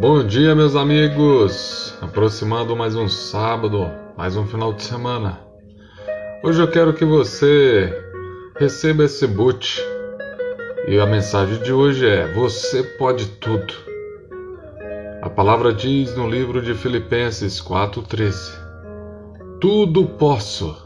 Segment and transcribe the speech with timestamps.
[0.00, 1.96] Bom dia, meus amigos!
[2.00, 5.40] Aproximando mais um sábado, mais um final de semana.
[6.42, 7.90] Hoje eu quero que você
[8.58, 9.82] receba esse boot.
[10.86, 13.72] E a mensagem de hoje é: Você pode tudo.
[15.22, 18.34] A palavra diz no livro de Filipenses 4,13:
[19.60, 20.76] Tudo posso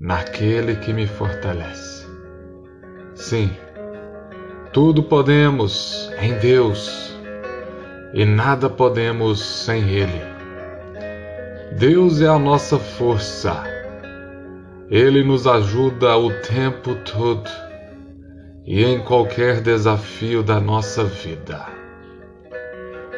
[0.00, 2.06] naquele que me fortalece.
[3.14, 3.50] Sim,
[4.72, 7.15] tudo podemos em Deus
[8.12, 10.22] e nada podemos sem Ele.
[11.78, 13.64] Deus é a nossa força.
[14.88, 17.50] Ele nos ajuda o tempo todo
[18.64, 21.66] e em qualquer desafio da nossa vida.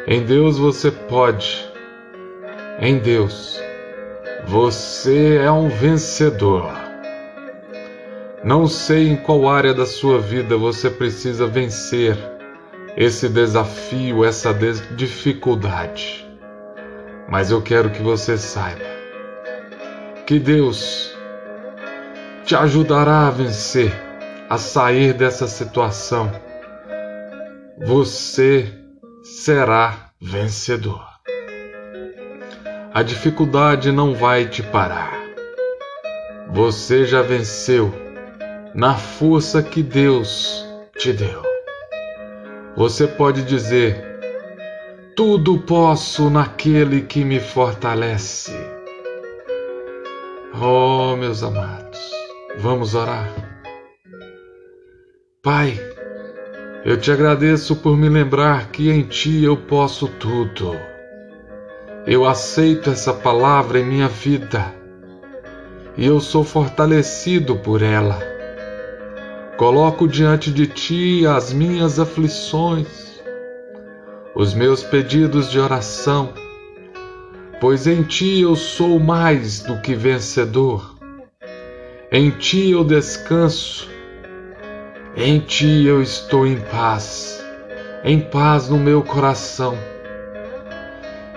[0.06, 1.64] Em Deus você pode.
[2.80, 3.60] Em Deus
[4.46, 6.72] você é um vencedor.
[8.42, 12.16] Não sei em qual área da sua vida você precisa vencer
[12.98, 16.28] esse desafio, essa dificuldade.
[17.28, 18.84] Mas eu quero que você saiba
[20.26, 21.16] que Deus
[22.44, 23.92] te ajudará a vencer,
[24.50, 26.28] a sair dessa situação.
[27.86, 28.66] Você
[29.22, 31.06] será vencedor.
[32.92, 35.16] A dificuldade não vai te parar.
[36.50, 37.94] Você já venceu
[38.74, 40.66] na força que Deus
[40.98, 41.47] te deu.
[42.78, 44.00] Você pode dizer:
[45.16, 48.52] Tudo posso naquele que me fortalece.
[50.54, 51.98] Oh, meus amados,
[52.56, 53.28] vamos orar.
[55.42, 55.76] Pai,
[56.84, 60.76] eu te agradeço por me lembrar que em Ti eu posso tudo.
[62.06, 64.72] Eu aceito essa palavra em minha vida
[65.96, 68.37] e eu sou fortalecido por ela.
[69.58, 73.20] Coloco diante de ti as minhas aflições,
[74.32, 76.32] os meus pedidos de oração,
[77.60, 80.94] pois em ti eu sou mais do que vencedor.
[82.12, 83.90] Em ti eu descanso,
[85.16, 87.44] em ti eu estou em paz,
[88.04, 89.76] em paz no meu coração.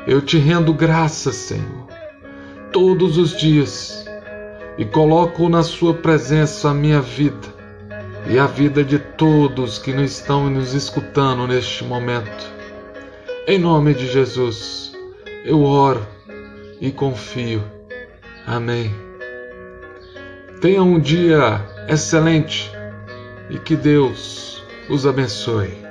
[0.06, 1.88] Eu te rendo graças, Senhor,
[2.72, 4.06] todos os dias
[4.78, 7.61] e coloco na Sua presença a minha vida
[8.28, 12.52] e a vida de todos que nos estão nos escutando neste momento.
[13.48, 14.94] Em nome de Jesus,
[15.44, 16.06] eu oro
[16.80, 17.64] e confio.
[18.46, 18.94] Amém.
[20.62, 22.72] Tenha um dia excelente
[23.50, 25.91] e que Deus os abençoe.